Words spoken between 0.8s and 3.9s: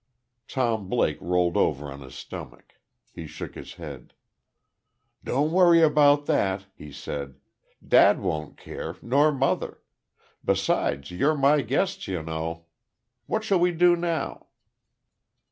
Blake rolled over on his stomach. He shook his